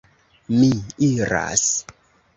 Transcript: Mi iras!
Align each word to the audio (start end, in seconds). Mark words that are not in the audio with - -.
Mi 0.59 0.69
iras! 1.09 1.67